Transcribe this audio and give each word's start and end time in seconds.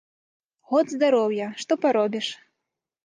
Год 0.71 0.85
здароўя, 0.95 1.47
што 1.65 1.73
паробіш. 1.85 2.27